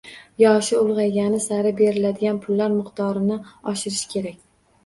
Yoshi 0.43 0.77
ulg‘aygani 0.83 1.41
sari 1.43 1.73
beriladigan 1.81 2.39
pullar 2.47 2.75
miqdorini 2.79 3.39
oshirish 3.75 4.03
kerak. 4.17 4.43